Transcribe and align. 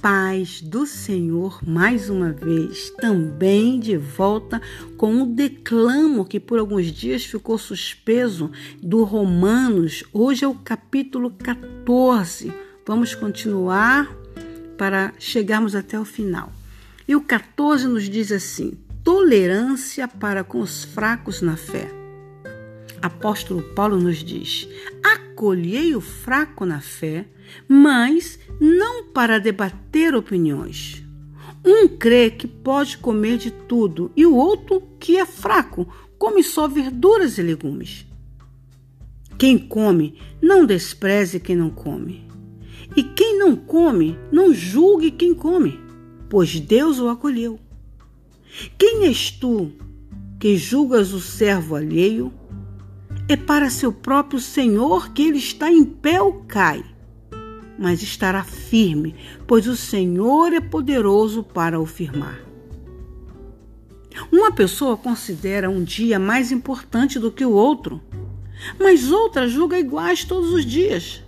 paz 0.00 0.60
do 0.62 0.86
Senhor 0.86 1.60
mais 1.66 2.08
uma 2.08 2.32
vez, 2.32 2.90
também 2.90 3.78
de 3.78 3.96
volta 3.96 4.60
com 4.96 5.22
o 5.22 5.26
declamo 5.26 6.24
que 6.24 6.40
por 6.40 6.58
alguns 6.58 6.86
dias 6.86 7.24
ficou 7.24 7.58
suspenso 7.58 8.50
do 8.82 9.04
Romanos. 9.04 10.04
Hoje 10.12 10.44
é 10.44 10.48
o 10.48 10.54
capítulo 10.54 11.30
14. 11.30 12.52
Vamos 12.86 13.14
continuar 13.14 14.10
para 14.78 15.12
chegarmos 15.18 15.74
até 15.74 16.00
o 16.00 16.04
final. 16.04 16.50
E 17.06 17.14
o 17.14 17.20
14 17.20 17.86
nos 17.86 18.08
diz 18.08 18.32
assim: 18.32 18.72
tolerância 19.04 20.08
para 20.08 20.42
com 20.42 20.60
os 20.60 20.84
fracos 20.84 21.42
na 21.42 21.56
fé. 21.56 21.99
Apóstolo 23.02 23.62
Paulo 23.74 23.98
nos 23.98 24.18
diz: 24.18 24.68
acolhei 25.02 25.94
o 25.94 26.00
fraco 26.00 26.64
na 26.64 26.80
fé 26.80 27.26
mas 27.68 28.38
não 28.60 29.04
para 29.04 29.38
debater 29.38 30.14
opiniões. 30.14 31.02
Um 31.64 31.88
crê 31.88 32.30
que 32.30 32.46
pode 32.46 32.98
comer 32.98 33.36
de 33.36 33.50
tudo 33.50 34.10
e 34.16 34.24
o 34.24 34.34
outro, 34.34 34.82
que 34.98 35.16
é 35.16 35.26
fraco, 35.26 35.86
come 36.18 36.42
só 36.42 36.66
verduras 36.66 37.38
e 37.38 37.42
legumes. 37.42 38.06
Quem 39.38 39.58
come, 39.58 40.18
não 40.40 40.64
despreze 40.64 41.40
quem 41.40 41.56
não 41.56 41.70
come. 41.70 42.26
E 42.96 43.02
quem 43.02 43.38
não 43.38 43.54
come, 43.54 44.18
não 44.32 44.52
julgue 44.52 45.10
quem 45.10 45.34
come, 45.34 45.78
pois 46.28 46.58
Deus 46.58 46.98
o 46.98 47.08
acolheu. 47.08 47.58
Quem 48.76 49.06
és 49.06 49.30
tu 49.30 49.72
que 50.38 50.56
julgas 50.56 51.12
o 51.12 51.20
servo 51.20 51.76
alheio? 51.76 52.32
É 53.30 53.36
para 53.36 53.70
seu 53.70 53.92
próprio 53.92 54.40
Senhor 54.40 55.12
que 55.12 55.22
ele 55.22 55.38
está 55.38 55.70
em 55.70 55.84
pé 55.84 56.20
ou 56.20 56.44
cai 56.48 56.84
mas 57.80 58.02
estará 58.02 58.44
firme, 58.44 59.16
pois 59.46 59.66
o 59.66 59.74
Senhor 59.74 60.52
é 60.52 60.60
poderoso 60.60 61.42
para 61.42 61.80
o 61.80 61.86
firmar. 61.86 62.38
Uma 64.30 64.52
pessoa 64.52 64.98
considera 64.98 65.70
um 65.70 65.82
dia 65.82 66.18
mais 66.18 66.52
importante 66.52 67.18
do 67.18 67.32
que 67.32 67.42
o 67.42 67.52
outro, 67.52 68.02
mas 68.78 69.10
outra 69.10 69.48
julga 69.48 69.80
iguais 69.80 70.24
todos 70.24 70.52
os 70.52 70.66
dias. 70.66 71.24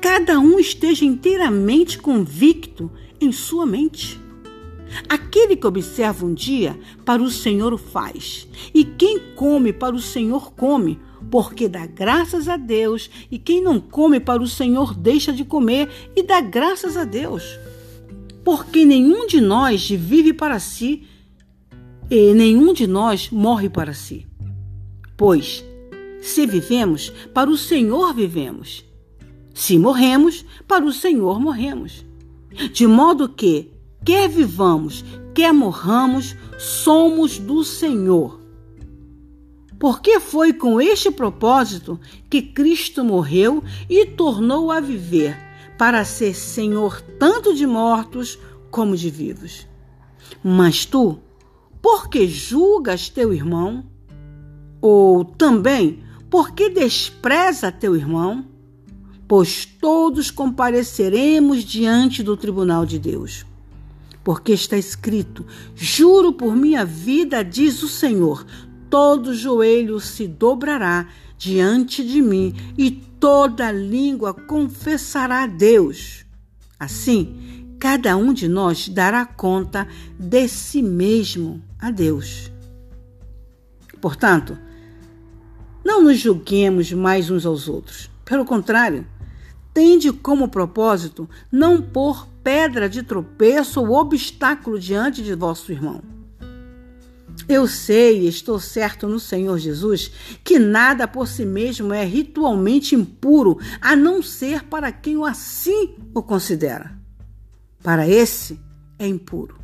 Cada 0.00 0.40
um 0.40 0.58
esteja 0.58 1.04
inteiramente 1.04 1.96
convicto 1.96 2.90
em 3.20 3.30
sua 3.30 3.64
mente. 3.64 4.20
Aquele 5.08 5.56
que 5.56 5.66
observa 5.66 6.26
um 6.26 6.34
dia, 6.34 6.78
para 7.04 7.22
o 7.22 7.30
Senhor 7.30 7.72
o 7.72 7.78
faz, 7.78 8.48
e 8.74 8.84
quem 8.84 9.20
come, 9.36 9.72
para 9.72 9.94
o 9.94 10.00
Senhor 10.00 10.52
come, 10.52 10.98
porque 11.30 11.68
dá 11.68 11.86
graças 11.86 12.48
a 12.48 12.56
Deus, 12.56 13.10
e 13.30 13.38
quem 13.38 13.62
não 13.62 13.80
come 13.80 14.18
para 14.18 14.42
o 14.42 14.48
Senhor 14.48 14.94
deixa 14.94 15.32
de 15.32 15.44
comer 15.44 15.88
e 16.16 16.22
dá 16.22 16.40
graças 16.40 16.96
a 16.96 17.04
Deus. 17.04 17.58
Porque 18.44 18.84
nenhum 18.84 19.26
de 19.26 19.40
nós 19.40 19.88
vive 19.88 20.32
para 20.32 20.58
si, 20.58 21.06
e 22.10 22.34
nenhum 22.34 22.72
de 22.72 22.86
nós 22.86 23.30
morre 23.30 23.68
para 23.68 23.92
si. 23.92 24.26
Pois, 25.16 25.64
se 26.20 26.46
vivemos, 26.46 27.10
para 27.32 27.50
o 27.50 27.56
Senhor 27.56 28.12
vivemos. 28.14 28.84
Se 29.54 29.78
morremos, 29.78 30.44
para 30.66 30.84
o 30.84 30.92
Senhor 30.92 31.38
morremos. 31.38 32.04
De 32.72 32.86
modo 32.86 33.28
que, 33.28 33.70
quer 34.04 34.28
vivamos, 34.28 35.04
quer 35.34 35.52
morramos, 35.52 36.36
somos 36.58 37.38
do 37.38 37.64
Senhor. 37.64 38.40
Porque 39.78 40.20
foi 40.20 40.52
com 40.52 40.80
este 40.80 41.10
propósito 41.10 41.98
que 42.28 42.42
Cristo 42.42 43.02
morreu 43.02 43.62
e 43.88 44.04
tornou 44.04 44.70
a 44.70 44.80
viver, 44.80 45.36
para 45.78 46.04
ser 46.04 46.34
Senhor 46.34 47.00
tanto 47.18 47.54
de 47.54 47.66
mortos 47.66 48.38
como 48.70 48.94
de 48.94 49.08
vivos. 49.08 49.66
Mas 50.44 50.84
tu, 50.84 51.18
por 51.80 52.10
que 52.10 52.26
julgas 52.28 53.08
teu 53.08 53.32
irmão? 53.32 53.84
Ou 54.82 55.24
também, 55.24 56.02
por 56.28 56.52
que 56.52 56.68
despreza 56.68 57.72
teu 57.72 57.96
irmão? 57.96 58.44
Pois 59.26 59.64
todos 59.64 60.30
compareceremos 60.30 61.64
diante 61.64 62.22
do 62.22 62.36
tribunal 62.36 62.84
de 62.84 62.98
Deus. 62.98 63.46
Porque 64.22 64.52
está 64.52 64.76
escrito: 64.76 65.46
Juro 65.74 66.32
por 66.32 66.54
minha 66.54 66.84
vida, 66.84 67.42
diz 67.42 67.82
o 67.82 67.88
Senhor, 67.88 68.46
todo 68.88 69.34
joelho 69.34 70.00
se 70.00 70.26
dobrará 70.26 71.08
diante 71.38 72.04
de 72.04 72.20
mim 72.20 72.54
e 72.76 72.90
toda 72.90 73.72
língua 73.72 74.34
confessará 74.34 75.44
a 75.44 75.46
Deus. 75.46 76.26
Assim, 76.78 77.76
cada 77.78 78.16
um 78.16 78.32
de 78.32 78.46
nós 78.48 78.88
dará 78.88 79.24
conta 79.24 79.88
de 80.18 80.48
si 80.48 80.82
mesmo 80.82 81.62
a 81.78 81.90
Deus. 81.90 82.50
Portanto, 84.00 84.58
não 85.84 86.02
nos 86.02 86.18
julguemos 86.18 86.92
mais 86.92 87.30
uns 87.30 87.46
aos 87.46 87.68
outros. 87.68 88.10
Pelo 88.24 88.44
contrário, 88.44 89.06
tende 89.72 90.12
como 90.12 90.48
propósito 90.48 91.28
não 91.50 91.80
pôr 91.80 92.26
pedra 92.42 92.88
de 92.88 93.02
tropeço 93.02 93.80
ou 93.80 93.92
obstáculo 93.92 94.78
diante 94.78 95.22
de 95.22 95.34
vosso 95.34 95.70
irmão. 95.72 96.02
Eu 97.48 97.66
sei 97.66 98.20
e 98.20 98.28
estou 98.28 98.60
certo 98.60 99.08
no 99.08 99.18
Senhor 99.18 99.58
Jesus 99.58 100.10
que 100.44 100.58
nada 100.58 101.08
por 101.08 101.26
si 101.26 101.44
mesmo 101.44 101.92
é 101.92 102.04
ritualmente 102.04 102.94
impuro, 102.94 103.58
a 103.80 103.96
não 103.96 104.22
ser 104.22 104.64
para 104.64 104.92
quem 104.92 105.16
o 105.16 105.24
assim 105.24 105.96
o 106.14 106.22
considera. 106.22 106.96
Para 107.82 108.06
esse 108.06 108.60
é 108.98 109.06
impuro. 109.06 109.58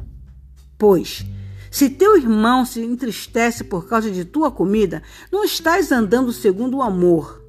Pois, 0.78 1.24
se 1.70 1.90
teu 1.90 2.16
irmão 2.16 2.64
se 2.64 2.80
entristece 2.80 3.62
por 3.62 3.86
causa 3.86 4.10
de 4.10 4.24
tua 4.24 4.50
comida, 4.50 5.02
não 5.30 5.44
estás 5.44 5.92
andando 5.92 6.32
segundo 6.32 6.78
o 6.78 6.82
amor. 6.82 7.45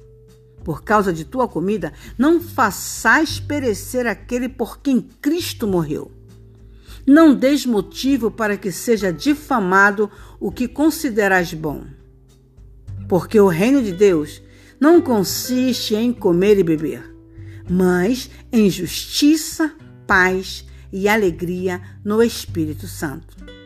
Por 0.64 0.82
causa 0.82 1.12
de 1.12 1.24
tua 1.24 1.48
comida, 1.48 1.92
não 2.16 2.40
façais 2.40 3.40
perecer 3.40 4.06
aquele 4.06 4.48
por 4.48 4.80
quem 4.80 5.00
Cristo 5.00 5.66
morreu. 5.66 6.10
Não 7.06 7.34
des 7.34 7.64
motivo 7.64 8.30
para 8.30 8.56
que 8.56 8.70
seja 8.70 9.12
difamado 9.12 10.10
o 10.38 10.52
que 10.52 10.68
consideras 10.68 11.54
bom. 11.54 11.84
Porque 13.08 13.40
o 13.40 13.48
reino 13.48 13.82
de 13.82 13.92
Deus 13.92 14.42
não 14.78 15.00
consiste 15.00 15.94
em 15.94 16.12
comer 16.12 16.58
e 16.58 16.62
beber, 16.62 17.14
mas 17.68 18.30
em 18.52 18.68
justiça, 18.68 19.72
paz 20.06 20.66
e 20.92 21.08
alegria 21.08 21.80
no 22.04 22.22
Espírito 22.22 22.86
Santo. 22.86 23.57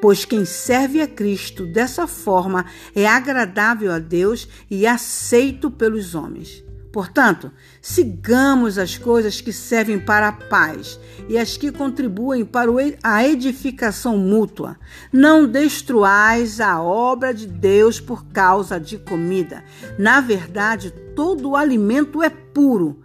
Pois 0.00 0.24
quem 0.24 0.44
serve 0.44 1.00
a 1.00 1.08
Cristo 1.08 1.66
dessa 1.66 2.06
forma 2.06 2.64
é 2.94 3.06
agradável 3.06 3.92
a 3.92 3.98
Deus 3.98 4.48
e 4.70 4.86
aceito 4.86 5.70
pelos 5.70 6.14
homens. 6.14 6.64
Portanto, 6.92 7.52
sigamos 7.82 8.78
as 8.78 8.96
coisas 8.96 9.40
que 9.40 9.52
servem 9.52 10.00
para 10.00 10.28
a 10.28 10.32
paz 10.32 10.98
e 11.28 11.36
as 11.36 11.56
que 11.56 11.70
contribuem 11.70 12.44
para 12.44 12.70
a 13.02 13.28
edificação 13.28 14.16
mútua. 14.16 14.76
Não 15.12 15.46
destruais 15.46 16.60
a 16.60 16.82
obra 16.82 17.34
de 17.34 17.46
Deus 17.46 18.00
por 18.00 18.24
causa 18.26 18.80
de 18.80 18.98
comida. 18.98 19.62
Na 19.98 20.20
verdade, 20.20 20.90
todo 21.14 21.50
o 21.50 21.56
alimento 21.56 22.22
é 22.22 22.30
puro, 22.30 23.00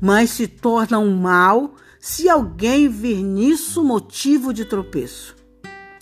mas 0.00 0.30
se 0.30 0.48
torna 0.48 0.98
um 0.98 1.16
mal 1.16 1.74
se 2.00 2.28
alguém 2.28 2.88
vir 2.88 3.22
nisso 3.22 3.84
motivo 3.84 4.52
de 4.52 4.64
tropeço. 4.64 5.37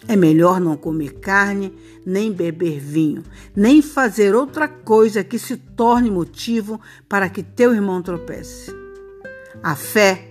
É 0.08 0.14
melhor 0.14 0.60
não 0.60 0.76
comer 0.76 1.14
carne, 1.14 1.72
nem 2.04 2.32
beber 2.32 2.78
vinho, 2.78 3.24
nem 3.56 3.82
fazer 3.82 4.36
outra 4.36 4.68
coisa 4.68 5.24
que 5.24 5.38
se 5.38 5.56
torne 5.56 6.10
motivo 6.10 6.80
para 7.08 7.28
que 7.28 7.42
teu 7.42 7.74
irmão 7.74 8.00
tropece. 8.00 8.72
A 9.60 9.74
fé 9.74 10.28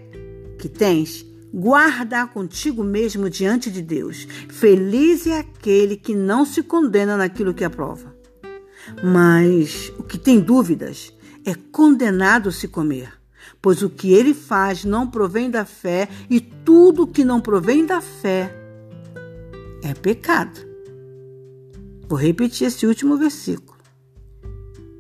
que 0.57 0.69
tens, 0.69 1.25
guarda 1.53 2.25
contigo 2.25 2.85
mesmo 2.85 3.29
diante 3.29 3.69
de 3.69 3.81
Deus. 3.81 4.25
Feliz 4.49 5.27
é 5.27 5.39
aquele 5.39 5.97
que 5.97 6.15
não 6.15 6.45
se 6.45 6.63
condena 6.63 7.17
naquilo 7.17 7.53
que 7.53 7.65
aprova. 7.65 8.15
Mas 9.03 9.91
o 9.99 10.03
que 10.03 10.17
tem 10.17 10.39
dúvidas 10.39 11.11
é 11.43 11.53
condenado 11.53 12.49
se 12.51 12.67
comer, 12.67 13.11
pois 13.61 13.81
o 13.81 13.89
que 13.89 14.13
ele 14.13 14.33
faz 14.33 14.85
não 14.85 15.05
provém 15.05 15.49
da 15.49 15.65
fé 15.65 16.07
e 16.29 16.39
tudo 16.39 17.05
que 17.05 17.25
não 17.25 17.41
provém 17.41 17.85
da 17.85 17.99
fé 17.99 18.64
é 19.85 19.93
pecado. 19.93 20.59
Vou 22.09 22.17
repetir 22.17 22.67
esse 22.67 22.87
último 22.87 23.17
versículo. 23.17 23.77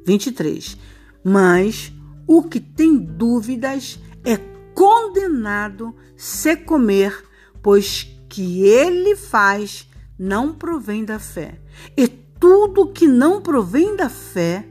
23. 0.05 0.77
Mas 1.23 1.91
o 2.27 2.43
que 2.43 2.59
tem 2.59 2.95
dúvidas 2.95 3.99
é 4.23 4.37
condenado 4.75 5.95
se 6.15 6.55
comer, 6.55 7.25
pois 7.63 8.03
que 8.29 8.63
ele 8.63 9.15
faz 9.15 9.89
não 10.19 10.53
provém 10.53 11.03
da 11.03 11.17
fé. 11.17 11.59
E 11.97 12.07
tudo 12.07 12.91
que 12.91 13.07
não 13.07 13.41
provém 13.41 13.95
da 13.95 14.07
fé 14.07 14.67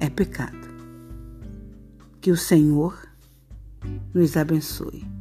é 0.00 0.08
pecado. 0.08 0.58
Que 2.18 2.30
o 2.30 2.36
Senhor 2.36 2.98
nos 4.14 4.36
abençoe. 4.38 5.19